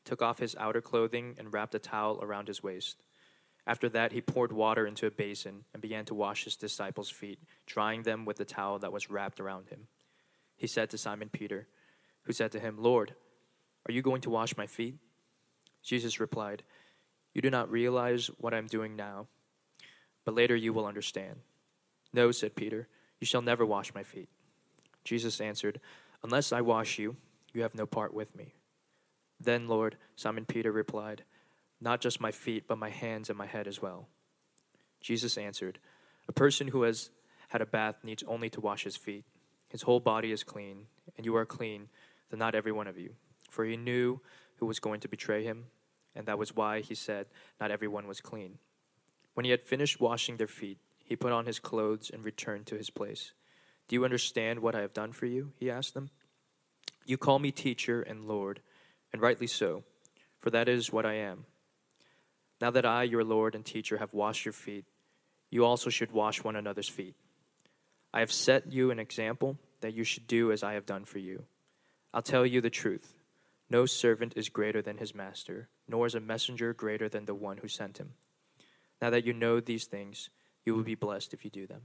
took 0.05 0.23
off 0.23 0.39
his 0.39 0.55
outer 0.55 0.81
clothing, 0.81 1.35
and 1.37 1.53
wrapped 1.53 1.75
a 1.75 1.81
towel 1.81 2.21
around 2.23 2.47
his 2.47 2.63
waist. 2.63 3.03
After 3.67 3.89
that, 3.89 4.13
he 4.13 4.21
poured 4.21 4.53
water 4.53 4.87
into 4.87 5.09
a 5.09 5.11
basin 5.11 5.65
and 5.73 5.83
began 5.83 6.05
to 6.05 6.15
wash 6.15 6.45
his 6.45 6.55
disciples' 6.55 7.11
feet, 7.11 7.41
drying 7.67 8.05
them 8.05 8.25
with 8.25 8.37
the 8.37 8.45
towel 8.45 8.79
that 8.79 8.93
was 8.93 9.11
wrapped 9.11 9.41
around 9.41 9.67
him. 9.67 9.89
He 10.55 10.69
said 10.69 10.91
to 10.91 10.97
Simon 10.97 11.29
Peter, 11.29 11.67
who 12.23 12.33
said 12.33 12.53
to 12.53 12.61
him, 12.61 12.77
Lord, 12.79 13.17
are 13.89 13.93
you 13.93 14.01
going 14.01 14.21
to 14.21 14.31
wash 14.31 14.57
my 14.57 14.69
feet? 14.69 14.95
Jesus 15.83 16.21
replied, 16.21 16.63
You 17.35 17.43
do 17.43 17.51
not 17.51 17.71
realize 17.71 18.29
what 18.39 18.55
I 18.55 18.59
am 18.59 18.67
doing 18.67 18.97
now, 18.97 19.27
but 20.25 20.35
later 20.35 20.57
you 20.57 20.73
will 20.73 20.87
understand. 20.87 21.37
No, 22.13 22.31
said 22.33 22.57
Peter, 22.57 22.89
you 23.21 23.27
shall 23.27 23.43
never 23.43 23.65
wash 23.65 23.95
my 23.95 24.03
feet. 24.03 24.29
Jesus 25.05 25.41
answered, 25.41 25.81
Unless 26.23 26.53
I 26.53 26.61
wash 26.61 26.99
you, 26.99 27.17
you 27.53 27.63
have 27.63 27.75
no 27.75 27.87
part 27.87 28.13
with 28.13 28.35
me. 28.37 28.55
Then, 29.39 29.69
Lord, 29.69 29.97
Simon 30.17 30.45
Peter 30.45 30.71
replied, 30.71 31.25
Not 31.81 32.01
just 32.01 32.21
my 32.21 32.31
feet, 32.31 32.65
but 32.69 32.79
my 32.79 32.91
hands 32.91 33.29
and 33.29 33.39
my 33.39 33.47
head 33.47 33.67
as 33.67 33.81
well. 33.81 34.09
Jesus 35.01 35.39
answered, 35.39 35.79
A 36.29 36.33
person 36.33 36.69
who 36.69 36.83
has 36.83 37.11
had 37.49 37.63
a 37.63 37.67
bath 37.67 37.97
needs 38.05 38.23
only 38.27 38.51
to 38.51 38.61
wash 38.61 38.85
his 38.85 38.97
feet. 38.97 39.25
His 39.69 39.83
whole 39.83 40.01
body 40.01 40.31
is 40.31 40.45
clean, 40.45 40.87
and 41.17 41.25
you 41.25 41.35
are 41.37 41.47
clean, 41.47 41.89
though 42.29 42.37
not 42.37 42.55
every 42.55 42.73
one 42.73 42.87
of 42.87 42.99
you. 42.99 43.15
For 43.49 43.65
he 43.65 43.77
knew 43.77 44.21
who 44.61 44.67
was 44.67 44.79
going 44.79 45.01
to 45.01 45.09
betray 45.09 45.43
him, 45.43 45.65
and 46.15 46.27
that 46.27 46.39
was 46.39 46.55
why 46.55 46.81
he 46.81 46.95
said, 46.95 47.27
Not 47.61 47.71
everyone 47.71 48.07
was 48.07 48.21
clean. 48.21 48.59
When 49.35 49.45
he 49.45 49.51
had 49.51 49.63
finished 49.63 50.01
washing 50.01 50.37
their 50.37 50.47
feet, 50.47 50.79
he 51.05 51.17
put 51.17 51.33
on 51.33 51.47
his 51.47 51.59
clothes 51.59 52.11
and 52.13 52.25
returned 52.25 52.67
to 52.67 52.77
his 52.77 52.91
place. 52.91 53.33
Do 53.89 53.97
you 53.97 54.05
understand 54.05 54.61
what 54.61 54.75
I 54.75 54.81
have 54.81 54.93
done 54.93 55.13
for 55.13 55.27
you? 55.27 55.53
He 55.59 55.71
asked 55.71 55.95
them. 55.95 56.11
You 57.05 57.17
call 57.17 57.39
me 57.39 57.51
teacher 57.51 58.03
and 58.03 58.29
Lord, 58.29 58.61
and 59.13 59.21
rightly 59.21 59.47
so, 59.47 59.83
for 60.39 60.51
that 60.51 60.69
is 60.69 60.93
what 60.93 61.07
I 61.07 61.15
am. 61.15 61.47
Now 62.61 62.71
that 62.71 62.87
I, 62.87 63.05
your 63.05 63.25
Lord 63.25 63.55
and 63.55 63.65
teacher, 63.65 63.97
have 63.97 64.15
washed 64.15 64.45
your 64.45 64.53
feet, 64.53 64.85
you 65.51 65.65
also 65.65 65.91
should 65.91 66.13
wash 66.13 66.45
one 66.45 66.55
another's 66.55 66.89
feet. 66.89 67.17
I 68.13 68.21
have 68.21 68.31
set 68.31 68.71
you 68.71 68.91
an 68.91 68.99
example 68.99 69.57
that 69.81 69.95
you 69.95 70.05
should 70.05 70.27
do 70.27 70.53
as 70.53 70.63
I 70.63 70.75
have 70.75 70.87
done 70.87 71.05
for 71.05 71.19
you. 71.19 71.45
I'll 72.13 72.23
tell 72.23 72.45
you 72.45 72.61
the 72.61 72.71
truth. 72.71 73.15
No 73.71 73.87
servant 73.87 74.33
is 74.35 74.49
greater 74.49 74.83
than 74.83 74.99
his 74.99 75.15
master, 75.15 75.69
nor 75.87 76.05
is 76.05 76.17
a 76.17 76.21
messenger 76.21 76.75
greater 76.75 77.09
than 77.09 77.27
the 77.27 77.35
one 77.37 77.59
who 77.59 77.69
sent 77.69 77.99
him. 77.99 78.15
Now 79.01 79.11
that 79.11 79.25
you 79.25 79.33
know 79.33 79.61
these 79.61 79.87
things, 79.87 80.29
you 80.65 80.75
will 80.75 80.83
be 80.83 80.97
blessed 80.97 81.33
if 81.33 81.45
you 81.45 81.51
do 81.51 81.69
them. 81.69 81.83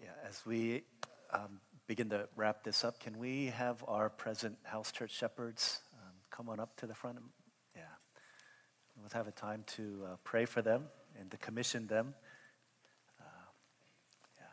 Yeah, 0.00 0.10
as 0.28 0.46
we 0.46 0.84
um, 1.32 1.60
begin 1.86 2.08
to 2.10 2.28
wrap 2.34 2.64
this 2.64 2.84
up, 2.84 2.98
can 2.98 3.18
we 3.18 3.46
have 3.46 3.84
our 3.86 4.08
present 4.08 4.56
house 4.62 4.90
church 4.90 5.10
shepherds 5.10 5.80
um, 5.94 6.12
come 6.30 6.48
on 6.48 6.58
up 6.58 6.74
to 6.76 6.86
the 6.86 6.94
front? 6.94 7.18
Yeah. 7.76 7.82
We'll 8.96 9.10
have 9.12 9.28
a 9.28 9.32
time 9.32 9.64
to 9.76 10.02
uh, 10.06 10.16
pray 10.24 10.46
for 10.46 10.62
them 10.62 10.84
and 11.20 11.30
to 11.30 11.36
commission 11.36 11.86
them. 11.86 12.14
Uh, 13.20 13.24
yeah. 14.38 14.46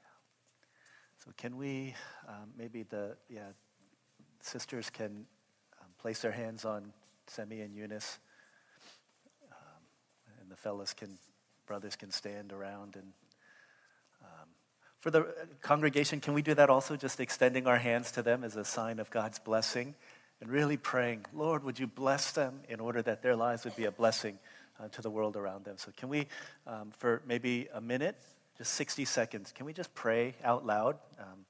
yeah. 0.00 1.24
So 1.24 1.32
can 1.36 1.56
we, 1.56 1.94
um, 2.28 2.50
maybe 2.56 2.84
the 2.84 3.16
yeah, 3.28 3.48
sisters 4.40 4.88
can 4.88 5.26
um, 5.80 5.88
place 5.98 6.20
their 6.20 6.32
hands 6.32 6.64
on 6.64 6.92
Semie 7.28 7.64
and 7.64 7.74
Eunice, 7.74 8.18
um, 9.50 9.82
and 10.40 10.50
the 10.50 10.56
fellows 10.56 10.92
can, 10.92 11.18
brothers 11.66 11.96
can 11.96 12.12
stand 12.12 12.52
around 12.52 12.94
and 12.94 13.12
for 15.04 15.10
the 15.10 15.26
congregation, 15.60 16.18
can 16.20 16.32
we 16.32 16.40
do 16.40 16.54
that 16.54 16.70
also? 16.70 16.96
Just 16.96 17.20
extending 17.20 17.66
our 17.66 17.76
hands 17.76 18.10
to 18.12 18.22
them 18.22 18.42
as 18.42 18.56
a 18.56 18.64
sign 18.64 18.98
of 18.98 19.10
God's 19.10 19.38
blessing 19.38 19.94
and 20.40 20.50
really 20.50 20.78
praying, 20.78 21.26
Lord, 21.34 21.62
would 21.64 21.78
you 21.78 21.86
bless 21.86 22.32
them 22.32 22.60
in 22.70 22.80
order 22.80 23.02
that 23.02 23.22
their 23.22 23.36
lives 23.36 23.64
would 23.64 23.76
be 23.76 23.84
a 23.84 23.90
blessing 23.90 24.38
uh, 24.80 24.88
to 24.88 25.02
the 25.02 25.10
world 25.10 25.36
around 25.36 25.66
them? 25.66 25.76
So, 25.76 25.92
can 25.96 26.08
we, 26.08 26.26
um, 26.66 26.90
for 26.96 27.20
maybe 27.26 27.68
a 27.74 27.82
minute, 27.82 28.16
just 28.56 28.72
60 28.74 29.04
seconds, 29.04 29.52
can 29.54 29.66
we 29.66 29.72
just 29.72 29.94
pray 29.94 30.34
out 30.42 30.64
loud? 30.64 30.96
Um, 31.18 31.44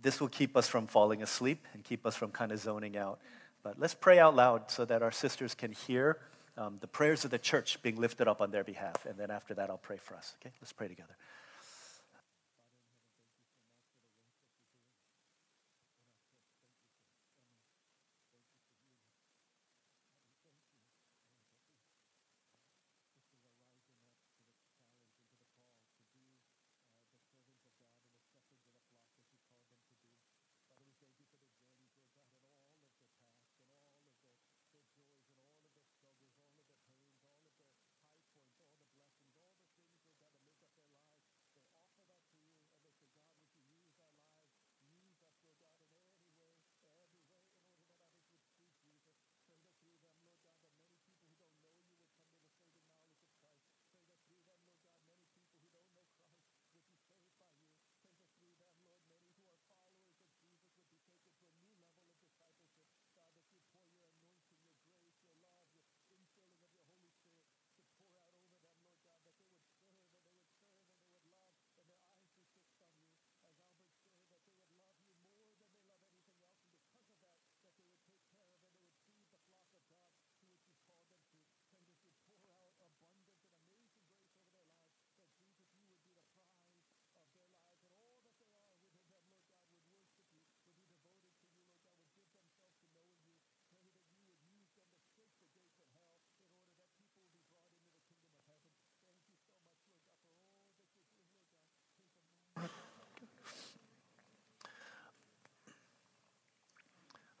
this 0.00 0.20
will 0.20 0.28
keep 0.28 0.56
us 0.56 0.68
from 0.68 0.86
falling 0.86 1.22
asleep 1.22 1.66
and 1.74 1.82
keep 1.82 2.06
us 2.06 2.14
from 2.14 2.30
kind 2.30 2.52
of 2.52 2.60
zoning 2.60 2.96
out. 2.96 3.18
But 3.62 3.80
let's 3.80 3.94
pray 3.94 4.18
out 4.18 4.36
loud 4.36 4.70
so 4.70 4.84
that 4.84 5.02
our 5.02 5.12
sisters 5.12 5.54
can 5.54 5.72
hear 5.72 6.18
um, 6.56 6.78
the 6.80 6.86
prayers 6.86 7.24
of 7.24 7.32
the 7.32 7.38
church 7.38 7.82
being 7.82 7.96
lifted 7.96 8.28
up 8.28 8.40
on 8.40 8.50
their 8.50 8.64
behalf. 8.64 9.06
And 9.06 9.18
then 9.18 9.30
after 9.30 9.54
that, 9.54 9.70
I'll 9.70 9.78
pray 9.78 9.98
for 9.98 10.14
us. 10.14 10.36
Okay, 10.40 10.52
let's 10.60 10.72
pray 10.72 10.88
together. 10.88 11.16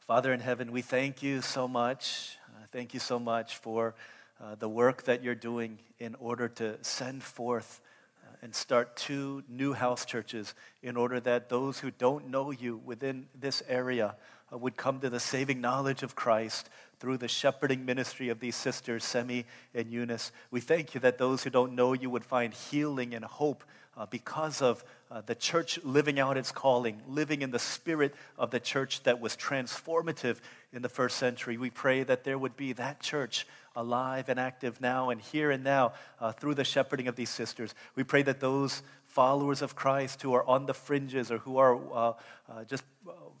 Father 0.08 0.32
in 0.32 0.40
heaven, 0.40 0.72
we 0.72 0.80
thank 0.80 1.22
you 1.22 1.42
so 1.42 1.68
much. 1.68 2.38
Uh, 2.48 2.64
thank 2.72 2.94
you 2.94 2.98
so 2.98 3.18
much 3.18 3.58
for 3.58 3.94
uh, 4.42 4.54
the 4.54 4.66
work 4.66 5.02
that 5.02 5.22
you're 5.22 5.34
doing 5.34 5.78
in 5.98 6.14
order 6.14 6.48
to 6.48 6.82
send 6.82 7.22
forth 7.22 7.82
uh, 8.24 8.36
and 8.40 8.54
start 8.54 8.96
two 8.96 9.42
new 9.50 9.74
house 9.74 10.06
churches 10.06 10.54
in 10.82 10.96
order 10.96 11.20
that 11.20 11.50
those 11.50 11.80
who 11.80 11.90
don't 11.90 12.26
know 12.26 12.50
you 12.50 12.80
within 12.86 13.26
this 13.38 13.62
area 13.68 14.16
uh, 14.50 14.56
would 14.56 14.78
come 14.78 14.98
to 15.00 15.10
the 15.10 15.20
saving 15.20 15.60
knowledge 15.60 16.02
of 16.02 16.14
Christ 16.14 16.70
through 16.98 17.18
the 17.18 17.28
shepherding 17.28 17.84
ministry 17.84 18.30
of 18.30 18.40
these 18.40 18.56
sisters, 18.56 19.04
Semie 19.04 19.44
and 19.74 19.92
Eunice. 19.92 20.32
We 20.50 20.60
thank 20.60 20.94
you 20.94 21.00
that 21.02 21.18
those 21.18 21.44
who 21.44 21.50
don't 21.50 21.74
know 21.74 21.92
you 21.92 22.08
would 22.08 22.24
find 22.24 22.54
healing 22.54 23.12
and 23.12 23.26
hope 23.26 23.62
uh, 23.98 24.06
because 24.06 24.62
of 24.62 24.84
uh, 25.10 25.20
the 25.26 25.34
church 25.34 25.78
living 25.82 26.20
out 26.20 26.36
its 26.36 26.52
calling, 26.52 27.02
living 27.08 27.42
in 27.42 27.50
the 27.50 27.58
spirit 27.58 28.14
of 28.38 28.50
the 28.50 28.60
church 28.60 29.02
that 29.02 29.20
was 29.20 29.36
transformative 29.36 30.36
in 30.72 30.82
the 30.82 30.88
first 30.88 31.16
century. 31.16 31.56
We 31.56 31.70
pray 31.70 32.02
that 32.02 32.24
there 32.24 32.38
would 32.38 32.56
be 32.56 32.72
that 32.74 33.00
church 33.00 33.46
alive 33.74 34.28
and 34.28 34.40
active 34.40 34.80
now 34.80 35.10
and 35.10 35.20
here 35.20 35.50
and 35.50 35.62
now 35.62 35.92
uh, 36.20 36.32
through 36.32 36.54
the 36.54 36.64
shepherding 36.64 37.08
of 37.08 37.16
these 37.16 37.30
sisters. 37.30 37.74
We 37.94 38.04
pray 38.04 38.22
that 38.22 38.40
those 38.40 38.82
followers 39.06 39.62
of 39.62 39.74
Christ 39.74 40.20
who 40.22 40.34
are 40.34 40.46
on 40.46 40.66
the 40.66 40.74
fringes 40.74 41.30
or 41.30 41.38
who 41.38 41.56
are 41.56 41.78
uh, 41.92 42.12
uh, 42.50 42.64
just 42.64 42.84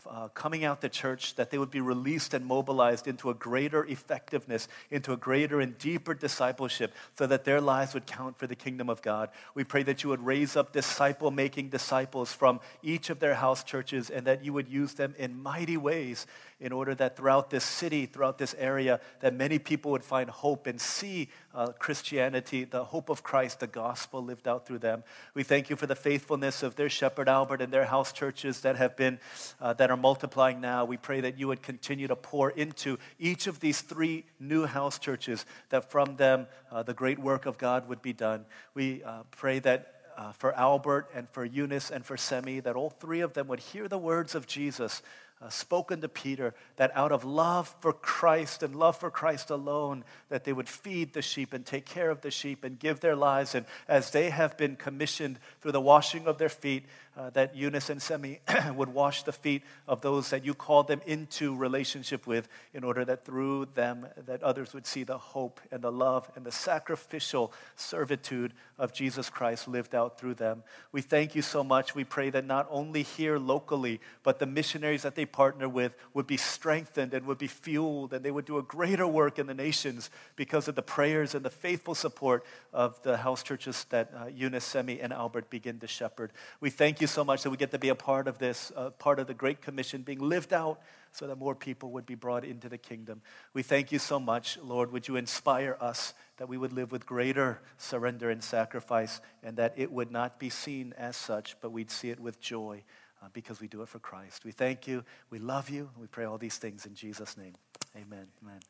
uh, 0.08 0.28
coming 0.28 0.64
out 0.64 0.80
to 0.80 0.88
church, 0.88 1.34
that 1.34 1.50
they 1.50 1.58
would 1.58 1.70
be 1.70 1.80
released 1.80 2.32
and 2.32 2.46
mobilized 2.46 3.06
into 3.06 3.30
a 3.30 3.34
greater 3.34 3.84
effectiveness, 3.84 4.68
into 4.90 5.12
a 5.12 5.16
greater 5.16 5.60
and 5.60 5.76
deeper 5.78 6.14
discipleship, 6.14 6.94
so 7.18 7.26
that 7.26 7.44
their 7.44 7.60
lives 7.60 7.94
would 7.94 8.06
count 8.06 8.38
for 8.38 8.46
the 8.46 8.54
kingdom 8.54 8.88
of 8.88 9.02
God. 9.02 9.28
We 9.54 9.64
pray 9.64 9.82
that 9.82 10.02
you 10.02 10.10
would 10.10 10.24
raise 10.24 10.56
up 10.56 10.72
disciple 10.72 11.30
making 11.30 11.68
disciples 11.68 12.32
from 12.32 12.60
each 12.82 13.10
of 13.10 13.18
their 13.18 13.34
house 13.34 13.62
churches 13.62 14.08
and 14.08 14.26
that 14.26 14.44
you 14.44 14.52
would 14.52 14.68
use 14.68 14.94
them 14.94 15.14
in 15.18 15.42
mighty 15.42 15.76
ways 15.76 16.26
in 16.60 16.72
order 16.72 16.94
that 16.94 17.16
throughout 17.16 17.50
this 17.50 17.62
city, 17.62 18.06
throughout 18.06 18.38
this 18.38 18.54
area, 18.58 19.00
that 19.20 19.32
many 19.32 19.58
people 19.58 19.92
would 19.92 20.02
find 20.02 20.28
hope 20.28 20.66
and 20.66 20.80
see 20.80 21.28
uh, 21.54 21.68
Christianity, 21.78 22.64
the 22.64 22.84
hope 22.84 23.08
of 23.08 23.22
Christ, 23.22 23.60
the 23.60 23.68
gospel 23.68 24.24
lived 24.24 24.48
out 24.48 24.66
through 24.66 24.80
them. 24.80 25.04
We 25.34 25.44
thank 25.44 25.70
you 25.70 25.76
for 25.76 25.86
the 25.86 25.94
faithfulness 25.94 26.64
of 26.64 26.74
their 26.74 26.88
Shepherd 26.88 27.28
Albert 27.28 27.62
and 27.62 27.72
their 27.72 27.84
house 27.84 28.12
churches 28.12 28.60
that 28.62 28.76
have 28.76 28.96
been, 28.96 29.20
uh, 29.60 29.74
that 29.74 29.90
are 29.90 29.96
multiplying 29.96 30.60
now. 30.60 30.84
We 30.84 30.96
pray 30.96 31.20
that 31.20 31.38
you 31.38 31.46
would 31.46 31.62
continue 31.62 32.08
to 32.08 32.16
pour 32.16 32.50
into 32.50 32.98
each 33.20 33.46
of 33.46 33.60
these 33.60 33.80
three 33.80 34.24
new 34.40 34.66
house 34.66 34.98
churches, 34.98 35.46
that 35.68 35.90
from 35.90 36.16
them 36.16 36.48
uh, 36.72 36.82
the 36.82 36.94
great 36.94 37.20
work 37.20 37.46
of 37.46 37.56
God 37.56 37.88
would 37.88 38.02
be 38.02 38.12
done. 38.12 38.44
We 38.74 39.04
uh, 39.04 39.22
pray 39.30 39.60
that 39.60 39.94
uh, 40.16 40.32
for 40.32 40.52
Albert 40.54 41.08
and 41.14 41.28
for 41.30 41.44
Eunice 41.44 41.92
and 41.92 42.04
for 42.04 42.16
Semie, 42.16 42.60
that 42.64 42.74
all 42.74 42.90
three 42.90 43.20
of 43.20 43.34
them 43.34 43.46
would 43.46 43.60
hear 43.60 43.86
the 43.86 43.98
words 43.98 44.34
of 44.34 44.48
Jesus 44.48 45.00
uh, 45.40 45.48
spoken 45.48 46.00
to 46.00 46.08
Peter 46.08 46.54
that 46.76 46.90
out 46.94 47.12
of 47.12 47.24
love 47.24 47.74
for 47.80 47.92
Christ 47.92 48.62
and 48.62 48.74
love 48.74 48.96
for 48.96 49.10
Christ 49.10 49.50
alone, 49.50 50.04
that 50.28 50.44
they 50.44 50.52
would 50.52 50.68
feed 50.68 51.12
the 51.12 51.22
sheep 51.22 51.52
and 51.52 51.64
take 51.64 51.86
care 51.86 52.10
of 52.10 52.22
the 52.22 52.30
sheep 52.30 52.64
and 52.64 52.78
give 52.78 53.00
their 53.00 53.16
lives. 53.16 53.54
And 53.54 53.66
as 53.86 54.10
they 54.10 54.30
have 54.30 54.56
been 54.56 54.76
commissioned 54.76 55.38
through 55.60 55.72
the 55.72 55.80
washing 55.80 56.26
of 56.26 56.38
their 56.38 56.48
feet, 56.48 56.84
uh, 57.18 57.30
that 57.30 57.56
Eunice 57.56 57.90
and 57.90 58.00
Semie 58.00 58.38
would 58.76 58.90
wash 58.90 59.24
the 59.24 59.32
feet 59.32 59.62
of 59.88 60.00
those 60.02 60.30
that 60.30 60.44
you 60.44 60.54
called 60.54 60.86
them 60.86 61.00
into 61.04 61.56
relationship 61.56 62.26
with, 62.28 62.48
in 62.72 62.84
order 62.84 63.04
that 63.04 63.24
through 63.24 63.66
them 63.74 64.06
that 64.26 64.42
others 64.42 64.72
would 64.72 64.86
see 64.86 65.02
the 65.02 65.18
hope 65.18 65.60
and 65.72 65.82
the 65.82 65.90
love 65.90 66.30
and 66.36 66.46
the 66.46 66.52
sacrificial 66.52 67.52
servitude 67.74 68.52
of 68.78 68.92
Jesus 68.92 69.30
Christ 69.30 69.66
lived 69.66 69.96
out 69.96 70.18
through 70.18 70.34
them. 70.34 70.62
We 70.92 71.02
thank 71.02 71.34
you 71.34 71.42
so 71.42 71.64
much. 71.64 71.94
We 71.96 72.04
pray 72.04 72.30
that 72.30 72.44
not 72.44 72.68
only 72.70 73.02
here 73.02 73.38
locally, 73.38 74.00
but 74.22 74.38
the 74.38 74.46
missionaries 74.46 75.02
that 75.02 75.16
they 75.16 75.24
partner 75.32 75.68
with 75.68 75.94
would 76.14 76.26
be 76.26 76.36
strengthened 76.36 77.14
and 77.14 77.26
would 77.26 77.38
be 77.38 77.46
fueled, 77.46 78.12
and 78.12 78.24
they 78.24 78.30
would 78.30 78.44
do 78.44 78.58
a 78.58 78.62
greater 78.62 79.06
work 79.06 79.38
in 79.38 79.46
the 79.46 79.54
nations 79.54 80.10
because 80.36 80.68
of 80.68 80.74
the 80.74 80.82
prayers 80.82 81.34
and 81.34 81.44
the 81.44 81.50
faithful 81.50 81.94
support 81.94 82.44
of 82.72 83.00
the 83.02 83.16
house 83.18 83.42
churches 83.42 83.86
that 83.90 84.10
uh, 84.14 84.26
Eunice, 84.26 84.64
Semie, 84.64 84.98
and 85.02 85.12
Albert 85.12 85.50
begin 85.50 85.78
to 85.78 85.86
shepherd. 85.86 86.32
We 86.60 86.70
thank 86.70 87.00
you 87.00 87.06
so 87.06 87.24
much 87.24 87.42
that 87.42 87.50
we 87.50 87.56
get 87.56 87.70
to 87.70 87.78
be 87.78 87.90
a 87.90 87.94
part 87.94 88.26
of 88.26 88.38
this, 88.38 88.72
uh, 88.76 88.90
part 88.90 89.18
of 89.18 89.26
the 89.26 89.34
Great 89.34 89.62
Commission 89.62 90.02
being 90.02 90.20
lived 90.20 90.52
out 90.52 90.80
so 91.12 91.26
that 91.26 91.36
more 91.36 91.54
people 91.54 91.90
would 91.92 92.06
be 92.06 92.14
brought 92.14 92.44
into 92.44 92.68
the 92.68 92.78
kingdom. 92.78 93.22
We 93.54 93.62
thank 93.62 93.92
you 93.92 93.98
so 93.98 94.20
much, 94.20 94.58
Lord. 94.62 94.92
Would 94.92 95.08
you 95.08 95.16
inspire 95.16 95.76
us 95.80 96.14
that 96.36 96.48
we 96.48 96.56
would 96.56 96.72
live 96.72 96.92
with 96.92 97.06
greater 97.06 97.60
surrender 97.78 98.30
and 98.30 98.42
sacrifice, 98.42 99.20
and 99.42 99.56
that 99.56 99.74
it 99.76 99.90
would 99.90 100.10
not 100.10 100.38
be 100.38 100.50
seen 100.50 100.94
as 100.96 101.16
such, 101.16 101.56
but 101.60 101.72
we'd 101.72 101.90
see 101.90 102.10
it 102.10 102.20
with 102.20 102.40
joy 102.40 102.82
uh, 103.22 103.26
because 103.32 103.60
we 103.60 103.68
do 103.68 103.82
it 103.82 103.88
for 103.88 103.98
Christ. 103.98 104.44
We 104.44 104.52
thank 104.52 104.86
you. 104.86 105.04
We 105.30 105.38
love 105.38 105.70
you. 105.70 105.90
We 106.00 106.06
pray 106.06 106.24
all 106.24 106.38
these 106.38 106.56
things 106.56 106.86
in 106.86 106.94
Jesus' 106.94 107.36
name. 107.36 107.54
Amen. 107.96 108.26
Amen. 108.42 108.60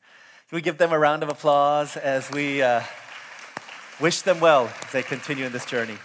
Can 0.48 0.56
we 0.56 0.62
give 0.62 0.78
them 0.78 0.92
a 0.92 0.98
round 0.98 1.22
of 1.22 1.28
applause 1.28 1.96
as 1.96 2.30
we 2.30 2.62
uh, 2.62 2.82
wish 4.00 4.22
them 4.22 4.40
well 4.40 4.70
as 4.84 4.92
they 4.92 5.02
continue 5.02 5.44
in 5.44 5.52
this 5.52 5.66
journey? 5.66 5.98